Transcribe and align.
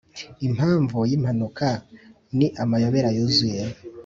impamvu 0.47 0.97
yimpanuka 1.09 1.69
ni 2.37 2.47
amayobera 2.63 3.09
yuzuye. 3.17 3.63